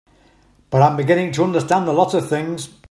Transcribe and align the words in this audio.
But 0.71 0.81
I'm 0.81 0.97
beginning 0.97 1.31
to 1.33 1.43
understand 1.43 1.87
a 1.87 1.91
lot 1.91 2.15
of 2.15 2.27
things. 2.27 2.69